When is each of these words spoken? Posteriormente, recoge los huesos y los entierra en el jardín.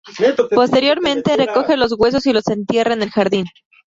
Posteriormente, 0.55 1.37
recoge 1.37 1.77
los 1.77 1.93
huesos 1.95 2.25
y 2.25 2.33
los 2.33 2.47
entierra 2.47 2.93
en 2.95 3.03
el 3.03 3.11
jardín. 3.11 3.45